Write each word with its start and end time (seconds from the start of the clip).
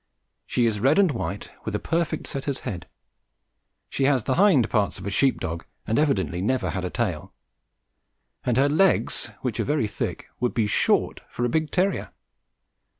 She 0.47 0.65
is 0.65 0.79
red 0.79 0.97
and 0.97 1.11
white, 1.11 1.51
with 1.63 1.75
a 1.75 1.79
perfect 1.79 2.25
setter's 2.25 2.61
head. 2.61 2.87
She 3.87 4.05
has 4.05 4.23
the 4.23 4.33
hind 4.33 4.67
parts 4.67 4.97
of 4.97 5.05
a 5.05 5.11
sheep 5.11 5.39
dog 5.39 5.63
and 5.85 5.99
evidently 5.99 6.41
never 6.41 6.71
had 6.71 6.83
a 6.83 6.89
tail; 6.89 7.35
and 8.43 8.57
her 8.57 8.67
legs, 8.67 9.29
which 9.41 9.59
are 9.59 9.63
very 9.63 9.85
thick, 9.85 10.25
would 10.39 10.55
be 10.55 10.65
short 10.65 11.21
for 11.29 11.45
a 11.45 11.49
big 11.49 11.69
terrier. 11.69 12.09